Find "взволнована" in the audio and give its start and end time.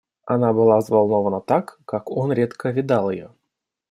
0.79-1.41